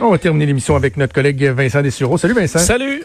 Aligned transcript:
On 0.00 0.10
va 0.10 0.18
terminer 0.18 0.46
l'émission 0.46 0.76
avec 0.76 0.96
notre 0.96 1.12
collègue 1.12 1.44
Vincent 1.44 1.82
Dessureau. 1.82 2.18
Salut 2.18 2.34
Vincent. 2.34 2.58
Salut! 2.58 3.04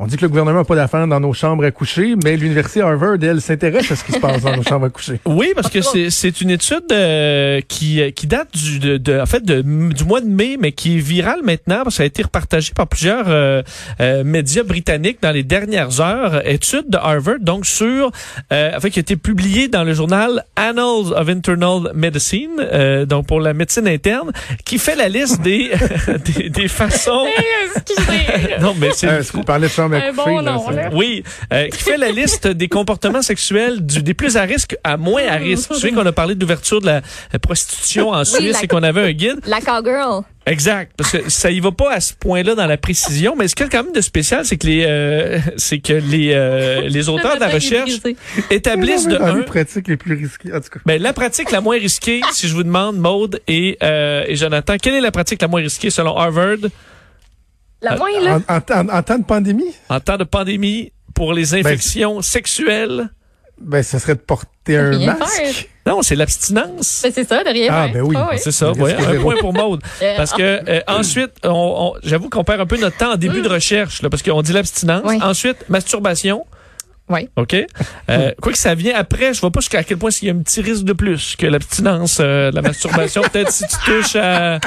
On 0.00 0.06
dit 0.06 0.16
que 0.16 0.22
le 0.22 0.28
gouvernement 0.28 0.58
n'a 0.60 0.64
pas 0.64 0.76
d'affaires 0.76 1.06
dans 1.08 1.18
nos 1.20 1.32
chambres 1.32 1.64
à 1.64 1.70
coucher, 1.72 2.14
mais 2.22 2.36
l'université 2.36 2.80
Harvard, 2.82 3.16
elle, 3.20 3.40
s'intéresse 3.40 3.90
à 3.90 3.96
ce 3.96 4.04
qui 4.04 4.12
se 4.12 4.18
passe 4.20 4.42
dans 4.42 4.54
nos 4.56 4.62
chambres 4.62 4.86
à 4.86 4.90
coucher. 4.90 5.20
Oui, 5.24 5.48
parce 5.56 5.68
que 5.70 5.82
c'est 5.82 6.10
c'est 6.10 6.40
une 6.40 6.50
étude 6.50 6.84
euh, 6.92 7.60
qui 7.66 8.00
euh, 8.00 8.10
qui 8.12 8.26
date 8.28 8.48
du 8.56 8.78
de, 8.78 8.96
de- 8.96 9.18
en 9.20 9.26
fait 9.26 9.44
de, 9.44 9.60
du 9.60 10.04
mois 10.04 10.20
de 10.20 10.28
mai, 10.28 10.56
mais 10.60 10.70
qui 10.72 10.96
est 10.96 11.00
virale 11.00 11.40
maintenant 11.42 11.78
parce 11.82 11.88
que 11.88 11.98
ça 11.98 12.02
a 12.04 12.06
été 12.06 12.22
repartagé 12.22 12.72
par 12.74 12.86
plusieurs 12.86 13.24
euh, 13.28 13.62
euh, 14.00 14.22
médias 14.24 14.62
britanniques 14.62 15.18
dans 15.20 15.32
les 15.32 15.42
dernières 15.42 16.00
heures. 16.00 16.46
Étude 16.48 16.88
de 16.88 16.96
Harvard, 16.96 17.40
donc 17.40 17.66
sur 17.66 18.12
euh, 18.52 18.76
en 18.76 18.80
fait 18.80 18.90
qui 18.90 18.98
a 18.98 19.02
été 19.02 19.16
publiée 19.16 19.66
dans 19.68 19.82
le 19.84 19.94
journal 19.94 20.44
Annals 20.54 21.12
of 21.16 21.28
Internal 21.28 21.90
Medicine, 21.94 22.50
euh, 22.60 23.04
donc 23.04 23.26
pour 23.26 23.40
la 23.40 23.52
médecine 23.52 23.88
interne, 23.88 24.30
qui 24.64 24.78
fait 24.78 24.94
la 24.96 25.08
liste 25.08 25.42
des 25.42 25.70
des, 26.24 26.50
des 26.50 26.68
façons. 26.68 27.26
Excusez. 27.76 28.60
non, 28.60 28.74
mais 28.78 28.90
c'est 28.94 29.08
Un 29.96 30.12
coucher? 30.12 30.12
bon 30.30 30.40
là, 30.40 30.52
nom, 30.52 30.70
là. 30.70 30.90
Oui, 30.92 31.22
euh, 31.52 31.68
qui 31.68 31.82
fait 31.82 31.96
la 31.96 32.10
liste 32.10 32.46
des 32.46 32.68
comportements 32.68 33.22
sexuels 33.22 33.84
du, 33.84 34.02
des 34.02 34.14
plus 34.14 34.36
à 34.36 34.42
risque 34.42 34.76
à 34.84 34.96
moins 34.96 35.26
à 35.26 35.36
risque. 35.36 35.70
Vous 35.72 35.78
savez 35.78 35.92
qu'on 35.92 36.06
a 36.06 36.12
parlé 36.12 36.34
d'ouverture 36.34 36.80
de 36.80 36.86
la 36.86 37.02
prostitution 37.42 38.10
en 38.10 38.24
Suisse 38.24 38.52
la- 38.54 38.62
et 38.64 38.66
qu'on 38.68 38.82
avait 38.82 39.02
un 39.02 39.12
guide. 39.12 39.40
La 39.46 39.60
cowgirl. 39.60 40.22
Exact, 40.46 40.92
parce 40.96 41.10
que 41.12 41.28
ça 41.28 41.50
y 41.50 41.60
va 41.60 41.72
pas 41.72 41.92
à 41.92 42.00
ce 42.00 42.14
point-là 42.14 42.54
dans 42.54 42.66
la 42.66 42.78
précision, 42.78 43.34
mais 43.36 43.48
ce 43.48 43.54
qu'il 43.54 43.66
y 43.66 43.68
a 43.68 43.70
quand 43.70 43.84
même 43.84 43.92
de 43.92 44.00
spécial, 44.00 44.46
c'est 44.46 44.56
que 44.56 44.66
les 44.66 44.84
euh, 44.88 45.38
c'est 45.58 45.78
que 45.78 45.92
les 45.92 46.30
euh, 46.32 46.80
les 46.88 47.10
auteurs 47.10 47.34
de 47.34 47.40
la 47.40 47.48
recherche 47.48 47.90
établissent 48.50 49.06
de 49.08 49.16
Dans 49.18 49.34
les 49.34 49.40
un 49.40 49.42
pratiques 49.42 49.88
les 49.88 49.98
plus 49.98 50.14
risquées. 50.14 50.50
En 50.54 50.60
tout 50.60 50.70
cas. 50.70 50.80
ben, 50.86 51.02
la 51.02 51.12
pratique 51.12 51.50
la 51.50 51.60
moins 51.60 51.78
risquée, 51.78 52.22
si 52.32 52.48
je 52.48 52.54
vous 52.54 52.62
demande, 52.62 52.96
Maude 52.96 53.40
et, 53.46 53.76
euh, 53.82 54.24
et 54.26 54.36
Jonathan, 54.36 54.76
quelle 54.80 54.94
est 54.94 55.00
la 55.02 55.10
pratique 55.10 55.42
la 55.42 55.48
moins 55.48 55.60
risquée 55.60 55.90
selon 55.90 56.16
Harvard? 56.16 56.56
La 57.82 57.96
moins, 57.96 58.08
là. 58.20 58.40
En, 58.48 58.54
en- 58.56 58.88
en- 58.88 58.98
en 58.98 59.02
temps 59.02 59.18
de 59.18 59.24
pandémie, 59.24 59.72
en 59.88 60.00
temps 60.00 60.16
de 60.16 60.24
pandémie 60.24 60.92
pour 61.14 61.32
les 61.32 61.54
infections 61.54 62.22
sexuelles? 62.22 63.08
ben, 63.60 63.82
ce 63.82 63.98
serait 63.98 64.14
de 64.14 64.20
porter 64.20 64.76
un 64.76 64.96
masque. 65.04 65.32
faire. 65.32 65.54
Non, 65.84 66.02
c'est 66.02 66.14
l'abstinence. 66.14 67.00
Ben, 67.02 67.10
c'est 67.12 67.26
ça, 67.28 67.42
de 67.42 67.48
rien 67.50 67.68
Ah, 67.72 67.84
faire. 67.84 67.92
ben 67.94 68.02
oui. 68.02 68.14
Ah, 68.16 68.30
C'est 68.36 68.52
ça, 68.52 68.70
ouais, 68.72 68.94
un 68.94 69.20
point 69.20 69.34
pour 69.40 69.52
Maude. 69.52 69.80
Euh, 70.02 70.16
Parce 70.16 70.32
que 70.32 70.42
euh, 70.68 70.80
ensuite, 70.86 71.32
on, 71.42 71.50
on- 71.50 71.94
j'avoue 72.04 72.28
qu'on 72.28 72.44
perd 72.44 72.60
un 72.60 72.66
peu 72.66 72.76
notre 72.76 72.96
temps 72.98 73.12
en 73.14 73.16
début 73.16 73.42
de 73.42 73.48
recherche, 73.48 74.00
là, 74.02 74.10
parce 74.10 74.22
qu'on 74.22 74.42
dit 74.42 74.52
l'abstinence. 74.52 75.02
Oui. 75.04 75.18
Ensuite, 75.22 75.68
masturbation. 75.68 76.46
Oui. 77.08 77.28
OK? 77.36 77.56
Euh, 78.10 78.30
quoi 78.40 78.52
que 78.52 78.58
ça 78.58 78.74
vient 78.76 78.94
après, 78.96 79.34
je 79.34 79.40
vois 79.40 79.50
pas 79.50 79.58
jusqu'à 79.60 79.82
quel 79.82 79.96
point 79.98 80.10
s'il 80.12 80.28
y 80.28 80.30
a 80.30 80.34
un 80.34 80.38
petit 80.42 80.60
risque 80.60 80.84
de 80.84 80.92
plus 80.92 81.34
que 81.36 81.46
l'abstinence, 81.46 82.18
euh, 82.20 82.50
la 82.52 82.62
masturbation. 82.62 83.22
Peut-être 83.32 83.50
si 83.50 83.64
tu 83.66 83.76
touches 83.84 84.14
à, 84.16 84.60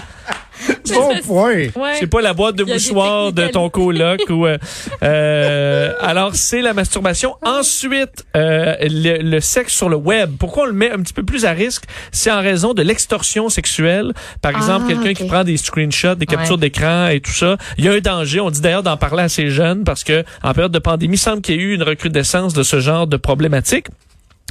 Bon 0.94 1.09
point. 1.26 1.67
Ouais. 1.76 1.95
sais 2.00 2.08
pas, 2.08 2.22
la 2.22 2.34
boîte 2.34 2.56
de 2.56 2.64
mouchoirs 2.64 3.31
de 3.31 3.48
ton 3.48 3.70
coloc 3.70 4.22
ou 4.30 4.45
euh, 4.45 4.58
euh, 5.03 5.94
alors 6.00 6.36
c'est 6.36 6.62
la 6.62 6.73
masturbation. 6.73 7.36
Ensuite, 7.44 8.26
euh, 8.36 8.76
le, 8.81 9.18
le 9.22 9.40
sexe 9.40 9.74
sur 9.74 9.90
le 9.90 9.96
web. 9.96 10.31
Pourquoi 10.40 10.63
on 10.63 10.68
le 10.68 10.74
met 10.74 10.91
un 10.91 11.00
petit 11.00 11.13
peu 11.13 11.24
plus 11.24 11.46
à 11.46 11.52
risque? 11.52 11.84
C'est 12.12 12.31
en 12.31 12.41
raison 12.41 12.74
de 12.74 12.81
l'extorsion 12.81 13.50
sexuelle. 13.50 14.13
Par 14.41 14.52
exemple, 14.56 14.85
Ah, 14.85 14.94
quelqu'un 14.94 15.12
ok. 15.12 15.16
qui 15.18 15.24
prend 15.25 15.44
des 15.44 15.58
screenshots, 15.58 16.16
des 16.16 16.25
captures 16.25 16.56
Ouais. 16.56 16.62
d'écran 16.62 17.08
et 17.08 17.19
tout 17.19 17.31
ça. 17.31 17.58
Il 17.78 17.85
y 17.85 17.88
a 17.88 17.94
un 17.94 18.00
danger. 18.00 18.40
On 18.40 18.50
dit 18.50 18.62
d'ailleurs 18.62 18.84
d'en 18.84 18.97
parler 18.97 19.24
à 19.24 19.30
ces 19.30 19.50
jeunes 19.50 19.84
parce 19.84 20.03
que 20.03 20.24
en 20.44 20.53
période 20.53 20.72
de 20.72 20.80
pandémie, 20.80 21.16
il 21.16 21.19
semble 21.19 21.41
qu'il 21.41 21.56
y 21.56 21.59
ait 21.59 21.62
eu 21.62 21.74
une 21.75 21.84
recrudescence 21.84 22.53
de 22.53 22.64
ce 22.64 22.80
genre 22.80 23.08
de 23.08 23.18
problématiques. 23.18 23.88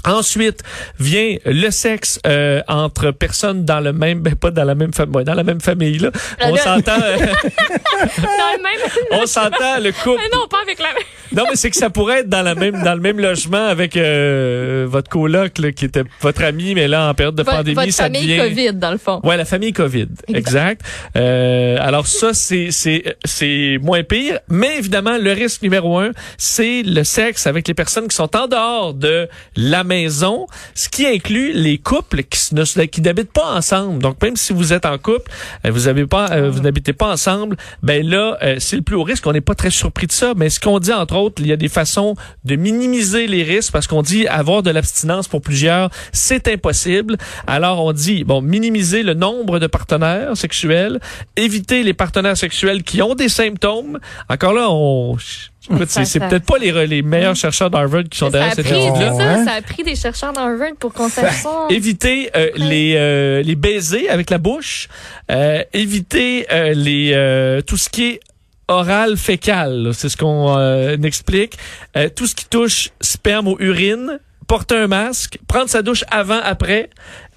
Ensuite 0.04 0.62
vient 0.98 1.36
le 1.44 1.70
sexe 1.70 2.18
euh, 2.26 2.62
entre 2.68 3.10
personnes 3.10 3.64
dans 3.64 3.80
le 3.80 3.92
même, 3.92 4.20
ben 4.20 4.34
pas 4.34 4.50
dans 4.50 4.64
la 4.64 4.74
même 4.74 4.92
famille, 4.92 5.24
dans 5.24 5.34
la 5.34 5.44
même 5.44 5.60
famille 5.60 5.98
là. 5.98 6.10
On 6.42 6.56
s'entend, 6.56 6.92
euh, 7.02 7.16
Dans 7.16 8.56
le 8.56 8.62
même. 8.62 8.90
on 9.22 9.26
s'entend 9.26 9.78
le 9.80 9.92
couple. 9.92 10.22
Non, 10.32 10.46
pas 10.48 10.58
avec 10.62 10.78
la 10.78 10.88
même. 10.88 11.02
Non 11.32 11.44
mais 11.48 11.56
c'est 11.56 11.70
que 11.70 11.76
ça 11.76 11.90
pourrait 11.90 12.20
être 12.20 12.28
dans 12.28 12.42
la 12.42 12.54
même 12.54 12.82
dans 12.82 12.94
le 12.94 13.00
même 13.00 13.20
logement 13.20 13.66
avec 13.66 13.96
euh, 13.96 14.86
votre 14.88 15.08
coloc 15.08 15.58
là, 15.58 15.70
qui 15.72 15.84
était 15.84 16.02
votre 16.20 16.42
ami, 16.42 16.74
mais 16.74 16.88
là 16.88 17.08
en 17.08 17.14
période 17.14 17.34
de 17.36 17.42
Votre, 17.42 17.58
pandémie 17.58 17.74
votre 17.76 17.92
ça 17.92 18.04
famille 18.04 18.22
devient. 18.26 18.38
COVID, 18.38 18.72
dans 18.74 18.90
le 18.90 18.98
fond. 18.98 19.20
Ouais, 19.22 19.36
la 19.36 19.44
famille 19.44 19.72
COVID, 19.72 20.08
exact. 20.28 20.82
Euh, 21.16 21.76
alors 21.80 22.06
ça, 22.06 22.34
c'est 22.34 22.68
c'est 22.70 23.16
c'est 23.24 23.78
moins 23.82 24.02
pire, 24.02 24.40
mais 24.48 24.78
évidemment 24.78 25.18
le 25.18 25.32
risque 25.32 25.62
numéro 25.62 25.98
un, 25.98 26.10
c'est 26.38 26.82
le 26.82 27.04
sexe 27.04 27.46
avec 27.46 27.68
les 27.68 27.74
personnes 27.74 28.08
qui 28.08 28.16
sont 28.16 28.34
en 28.36 28.48
dehors 28.48 28.94
de 28.94 29.28
la 29.56 29.84
maison, 29.90 30.46
ce 30.74 30.88
qui 30.88 31.04
inclut 31.06 31.52
les 31.52 31.76
couples 31.76 32.22
qui 32.22 33.00
n'habitent 33.00 33.32
pas 33.32 33.52
ensemble. 33.54 34.00
Donc 34.00 34.22
même 34.22 34.36
si 34.36 34.52
vous 34.52 34.72
êtes 34.72 34.86
en 34.86 34.96
couple, 34.98 35.30
euh, 35.66 35.70
euh, 35.70 36.50
vous 36.50 36.60
n'habitez 36.60 36.92
pas 36.92 37.10
ensemble, 37.10 37.56
ben 37.82 38.06
là 38.06 38.38
euh, 38.42 38.56
c'est 38.58 38.76
le 38.76 38.82
plus 38.82 38.94
haut 38.96 39.02
risque. 39.02 39.26
On 39.26 39.32
n'est 39.32 39.40
pas 39.40 39.56
très 39.56 39.70
surpris 39.70 40.06
de 40.06 40.12
ça, 40.12 40.32
mais 40.36 40.48
ce 40.48 40.60
qu'on 40.60 40.78
dit 40.78 40.92
entre 40.92 41.16
autres, 41.16 41.42
il 41.42 41.48
y 41.48 41.52
a 41.52 41.56
des 41.56 41.68
façons 41.68 42.14
de 42.44 42.54
minimiser 42.54 43.26
les 43.26 43.42
risques 43.42 43.72
parce 43.72 43.88
qu'on 43.88 44.02
dit 44.02 44.26
avoir 44.28 44.62
de 44.62 44.70
l'abstinence 44.70 45.26
pour 45.26 45.42
plusieurs, 45.42 45.90
c'est 46.12 46.46
impossible. 46.46 47.16
Alors 47.46 47.84
on 47.84 47.92
dit 47.92 48.22
bon 48.24 48.40
minimiser 48.40 49.02
le 49.02 49.14
nombre 49.14 49.58
de 49.58 49.66
partenaires 49.66 50.36
sexuels, 50.36 51.00
éviter 51.36 51.82
les 51.82 51.94
partenaires 51.94 52.36
sexuels 52.36 52.84
qui 52.84 53.02
ont 53.02 53.16
des 53.16 53.28
symptômes. 53.28 53.98
Encore 54.28 54.52
là, 54.52 54.70
on 54.70 55.16
c'est 55.60 56.20
peut-être 56.20 56.44
pas 56.46 56.58
les, 56.58 56.86
les 56.86 57.02
meilleurs 57.02 57.36
chercheurs 57.36 57.70
d'Harvard 57.70 58.04
qui 58.10 58.18
sont 58.18 58.30
derrière 58.30 58.54
cette 58.54 58.66
pris, 58.66 58.80
étude 58.80 58.94
c'est 58.96 59.00
là. 59.04 59.10
là. 59.10 59.16
ça, 59.18 59.38
Ouais. 59.38 59.44
ça 59.44 59.52
a 59.52 59.62
pris 59.62 59.82
des 59.82 59.94
chercheurs 59.96 60.32
d'Harvard 60.32 60.70
pour 60.78 60.92
qu'on 60.92 61.08
sache 61.08 61.42
ça. 61.42 61.66
Éviter 61.68 62.30
euh, 62.34 62.50
les 62.56 62.94
euh, 62.96 63.42
les 63.42 63.54
baisers 63.56 64.08
avec 64.08 64.30
la 64.30 64.38
bouche, 64.38 64.88
euh, 65.30 65.62
éviter 65.72 66.46
euh, 66.50 66.72
les 66.74 67.12
euh, 67.14 67.60
tout 67.60 67.76
ce 67.76 67.88
qui 67.90 68.04
est 68.04 68.20
oral 68.68 69.16
fécal, 69.16 69.82
là, 69.82 69.92
c'est 69.92 70.08
ce 70.08 70.16
qu'on 70.16 70.56
euh, 70.56 70.96
explique, 71.02 71.56
Euh, 71.96 72.08
tout 72.08 72.26
ce 72.26 72.34
qui 72.34 72.46
touche 72.46 72.90
sperme 73.00 73.48
ou 73.48 73.56
urine, 73.58 74.18
porter 74.46 74.76
un 74.76 74.86
masque, 74.86 75.38
prendre 75.48 75.68
sa 75.68 75.82
douche 75.82 76.04
avant 76.10 76.40
après 76.42 76.88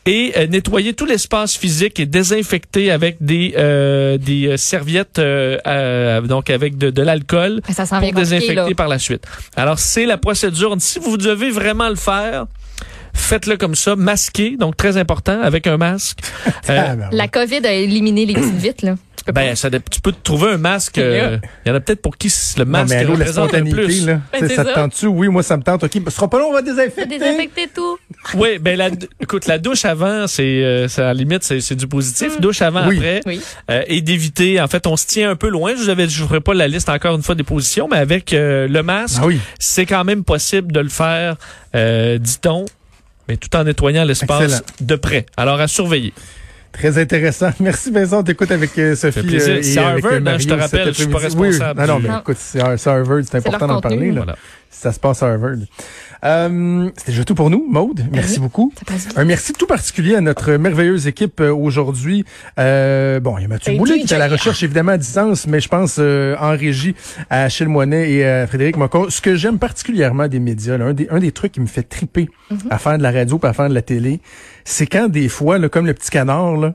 et 0.06 0.34
euh, 0.38 0.48
nettoyer 0.48 0.94
tout 0.94 1.06
l'espace 1.06 1.56
physique 1.56 2.00
et 2.00 2.06
désinfecter 2.06 2.92
avec 2.92 3.18
des 3.22 3.54
euh, 3.58 4.18
des 4.18 4.48
euh, 4.48 4.58
serviettes 4.58 5.20
euh, 5.20 5.58
euh, 5.66 6.22
donc 6.22 6.50
avec 6.50 6.78
de, 6.78 6.90
de 6.90 7.02
l'alcool 7.02 7.62
pour 7.62 8.14
désinfecter 8.14 8.56
là. 8.56 8.76
par 8.76 8.88
la 8.88 9.00
suite. 9.00 9.26
Alors, 9.56 9.80
c'est 9.80 10.06
la 10.06 10.18
procédure. 10.18 10.76
Si 10.80 11.00
vous 11.00 11.18
devez 11.18 11.50
vraiment 11.52 11.88
le 11.90 11.96
faire, 11.96 12.46
faites-le 13.14 13.58
comme 13.58 13.76
ça, 13.76 13.96
masqué, 13.96 14.58
donc 14.58 14.76
très 14.76 14.98
important, 14.98 15.40
avec 15.42 15.68
un 15.68 15.78
masque. 15.78 16.20
Euh, 16.70 16.80
Ah, 16.88 16.96
ben, 16.96 17.10
La 17.12 17.28
COVID 17.28 17.66
a 17.66 17.74
éliminé 17.74 18.26
les 18.26 18.34
petites 18.34 18.56
vites, 18.56 18.82
là. 18.84 18.96
Tu 19.26 19.28
peux 19.28 19.34
pas. 19.34 19.42
ben, 19.42 19.56
ça, 19.56 19.70
tu 19.70 20.02
peux 20.02 20.12
te 20.12 20.22
trouver 20.22 20.52
un 20.52 20.58
masque. 20.58 20.98
euh, 20.98 21.38
Il 21.66 21.70
y 21.70 21.72
en 21.72 21.76
a 21.76 21.80
peut-être 21.80 22.02
pour 22.02 22.18
qui 22.18 22.28
le 22.58 22.66
non, 22.66 22.72
masque 22.72 22.90
mais 22.90 22.96
allô, 22.98 23.16
la 23.16 23.26
le 23.26 23.70
plus. 23.70 24.06
là. 24.06 24.20
Ben, 24.34 24.40
c'est 24.48 24.56
ça 24.56 24.64
te 24.66 24.70
ça. 24.70 24.76
tente-tu? 24.76 25.08
Oui, 25.08 25.30
moi, 25.30 25.44
ça 25.44 25.56
me 25.56 25.64
tente. 25.64 25.84
OK, 25.84 25.92
ce 26.06 26.10
sera 26.12 26.30
pas 26.30 26.40
long, 26.40 26.48
on 26.50 26.54
va 26.54 26.62
désinfecter. 26.62 27.06
Désinfecter 27.18 27.70
tout. 27.74 27.98
Oui, 28.36 28.60
ben 28.60 28.78
la, 28.78 28.90
écoute, 29.22 29.46
la 29.48 29.60
douche 29.60 29.86
avant, 29.86 30.28
c'est, 30.28 30.44
euh, 30.44 30.88
c'est 30.90 31.02
à 31.02 31.06
la 31.06 31.14
limite, 31.14 31.44
c'est, 31.44 31.76
du 31.76 31.88
positif. 31.88 32.40
Douche 32.42 32.62
avant, 32.62 32.86
Oui. 32.88 32.98
après, 32.98 33.22
Oui. 33.26 33.42
euh, 33.72 33.84
et 33.88 34.02
d'éviter. 34.02 34.60
En 34.60 34.68
fait, 34.68 34.86
on 34.88 34.98
se 34.98 35.06
tient 35.06 35.30
un 35.30 35.36
peu 35.38 35.48
loin. 35.50 35.72
Je 35.76 35.84
vous 35.84 35.90
avais, 35.90 36.10
je 36.10 36.22
vous 36.22 36.28
ferai 36.28 36.42
pas 36.42 36.54
la 36.54 36.68
liste 36.68 36.90
encore 36.90 37.16
une 37.16 37.24
fois 37.24 37.36
des 37.36 37.44
positions, 37.44 37.88
mais 37.90 37.98
avec 37.98 38.34
euh, 38.34 38.68
le 38.68 38.84
masque, 38.84 39.20
Ah 39.22 39.26
oui. 39.28 39.40
c'est 39.58 39.86
quand 39.86 40.04
même 40.04 40.24
possible 40.26 40.72
de 40.74 40.82
le 40.82 40.90
faire, 40.90 41.38
euh, 41.76 42.18
dit-on, 42.18 42.66
mais 43.30 43.38
tout 43.38 43.56
en 43.56 43.64
nettoyant 43.64 44.04
l'espace 44.04 44.64
de 44.82 44.96
près. 44.96 45.26
Alors 45.38 45.62
à 45.62 45.68
surveiller. 45.70 46.14
Très 46.74 46.98
intéressant. 46.98 47.52
Merci 47.60 47.92
Vincent. 47.92 48.20
On 48.20 48.24
t'écoute 48.24 48.52
avec 48.52 48.78
euh, 48.78 48.96
Sophie. 48.96 49.20
euh, 49.20 49.58
et 49.60 49.64
C'est 49.64 49.80
avec, 49.80 50.04
Harvard, 50.04 50.20
euh, 50.20 50.36
hein, 50.36 50.38
je 50.40 50.48
te 50.48 50.54
rappelle, 50.54 50.88
je 50.88 50.92
suis 50.94 51.08
pas 51.08 51.20
responsable 51.20 51.80
Oui, 51.82 51.88
non, 51.88 51.94
non, 51.94 52.00
mais 52.00 52.18
écoute, 52.20 52.38
c'est 52.40 52.60
Har- 52.62 52.78
c'est 52.80 52.90
Harvard, 52.90 53.22
c'est 53.30 53.38
important 53.38 53.68
d'en 53.68 53.80
parler. 53.82 54.12
Là. 54.12 54.18
Voilà. 54.24 54.36
Ça 54.70 54.92
se 54.92 55.00
passe 55.00 55.22
à 55.24 55.28
Harvard. 55.28 55.56
Euh, 56.24 56.90
C'était 56.96 57.12
déjà 57.12 57.26
tout 57.26 57.36
pour 57.36 57.50
nous, 57.50 57.66
Maude. 57.70 58.06
Merci 58.12 58.40
beaucoup. 58.40 58.72
Passe 58.88 59.08
vite. 59.08 59.18
Un 59.18 59.26
merci 59.26 59.52
tout 59.54 59.68
particulier 59.68 60.16
à 60.16 60.22
notre 60.22 60.54
merveilleuse 60.54 61.06
équipe 61.08 61.42
euh, 61.42 61.54
aujourd'hui. 61.54 62.24
Euh, 62.60 63.20
bon, 63.20 63.38
il 63.38 63.42
y 63.42 63.46
a 63.46 63.48
Mathieu 63.50 63.74
Ben, 63.74 63.78
Boulet 63.78 64.00
qui 64.00 64.12
est 64.12 64.16
à 64.16 64.20
la 64.20 64.30
recherche 64.30 64.64
évidemment 64.64 64.94
à 64.94 64.98
distance, 64.98 65.48
mais 65.48 65.60
je 65.60 65.68
pense 65.68 65.98
euh, 66.00 66.36
en 66.40 66.52
régie 66.52 66.96
à 67.30 67.44
Achille 67.44 67.68
Moinet 67.68 68.10
et 68.12 68.26
à 68.26 68.48
Frédéric 68.48 68.78
Mocon. 68.78 69.08
Ce 69.10 69.20
que 69.22 69.36
j'aime 69.36 69.60
particulièrement 69.60 70.28
des 70.28 70.40
médias, 70.40 70.78
là, 70.78 70.86
un, 70.86 70.94
des, 70.94 71.08
un 71.10 71.20
des 71.20 71.32
trucs 71.34 71.52
qui 71.52 71.62
me 71.62 71.68
fait 71.68 71.84
triper 71.84 72.30
Mhm. 72.52 72.60
à 72.70 72.78
faire 72.78 72.98
de 72.98 73.04
la 73.04 73.12
radio 73.12 73.40
et 73.44 73.48
à 73.48 73.54
faire 73.54 73.70
de 73.70 73.74
la 73.74 73.82
télé, 73.82 74.20
c'est 74.64 74.86
quand 74.86 75.08
des 75.10 75.28
fois, 75.30 75.58
là, 75.58 75.70
comme 75.70 75.86
le 75.88 75.94
petit 75.94 76.10
canard, 76.10 76.56
là, 76.58 76.74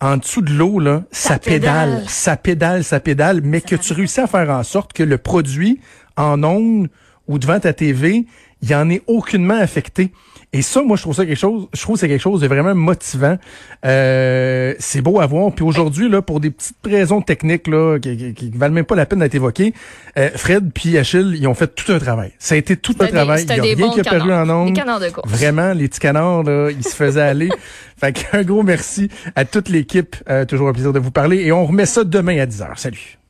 en 0.00 0.16
dessous 0.16 0.42
de 0.42 0.52
l'eau, 0.52 0.80
là, 0.80 1.04
ça, 1.12 1.34
Ça 1.34 1.38
pédale, 1.38 1.90
pédale. 1.90 2.04
ça 2.08 2.36
pédale, 2.36 2.84
ça 2.84 3.00
pédale, 3.00 3.40
mais 3.42 3.60
que 3.60 3.76
tu 3.76 3.92
réussis 3.92 4.20
à 4.20 4.26
faire 4.26 4.50
en 4.50 4.62
sorte 4.64 4.92
que 4.92 5.02
le 5.02 5.16
produit 5.18 5.80
en 6.16 6.42
ondes 6.42 6.88
ou 7.28 7.38
devant 7.38 7.60
ta 7.60 7.72
TV, 7.72 8.24
il 8.62 8.70
y 8.70 8.74
en 8.74 8.88
est 8.90 9.02
aucunement 9.06 9.58
affecté. 9.58 10.12
Et 10.54 10.60
ça, 10.60 10.82
moi, 10.82 10.98
je 10.98 11.02
trouve 11.02 11.14
ça 11.14 11.24
quelque 11.24 11.38
chose, 11.38 11.66
je 11.72 11.80
trouve 11.80 11.94
que 11.96 12.00
c'est 12.00 12.08
quelque 12.08 12.20
chose 12.20 12.42
de 12.42 12.46
vraiment 12.46 12.74
motivant. 12.74 13.38
Euh, 13.86 14.74
c'est 14.78 15.00
beau 15.00 15.18
à 15.20 15.26
voir. 15.26 15.50
Puis 15.52 15.64
aujourd'hui, 15.64 16.10
là, 16.10 16.20
pour 16.20 16.40
des 16.40 16.50
petites 16.50 16.76
raisons 16.84 17.22
techniques, 17.22 17.66
là, 17.68 17.98
qui, 17.98 18.16
qui, 18.18 18.34
qui 18.34 18.50
valent 18.50 18.74
même 18.74 18.84
pas 18.84 18.94
la 18.94 19.06
peine 19.06 19.20
d'être 19.20 19.34
évoquées, 19.34 19.72
euh, 20.18 20.28
Fred 20.36 20.70
puis 20.74 20.98
Achille, 20.98 21.36
ils 21.38 21.46
ont 21.46 21.54
fait 21.54 21.74
tout 21.74 21.90
un 21.90 21.98
travail. 21.98 22.32
Ça 22.38 22.54
a 22.54 22.58
été 22.58 22.76
tout 22.76 22.94
un 23.00 23.06
des- 23.06 23.12
travail. 23.12 23.38
Il 23.40 23.44
y 23.46 23.48
c'était 23.48 23.60
a 23.60 23.62
rien 23.62 23.90
qui 23.94 24.00
a 24.00 24.04
canards. 24.04 24.50
en 24.50 25.10
course. 25.10 25.30
Vraiment, 25.30 25.72
les 25.72 25.88
petits 25.88 26.00
canards, 26.00 26.42
là, 26.42 26.70
ils 26.70 26.84
se 26.84 26.94
faisaient 26.94 27.22
aller. 27.22 27.48
Fait 27.98 28.12
qu'un 28.12 28.42
gros 28.42 28.62
merci 28.62 29.08
à 29.36 29.46
toute 29.46 29.70
l'équipe. 29.70 30.16
Euh, 30.28 30.44
toujours 30.44 30.68
un 30.68 30.72
plaisir 30.72 30.92
de 30.92 30.98
vous 30.98 31.10
parler. 31.12 31.38
Et 31.38 31.52
on 31.52 31.64
remet 31.64 31.86
ça 31.86 32.04
demain 32.04 32.38
à 32.38 32.44
10h. 32.46 32.66
Salut. 32.76 33.21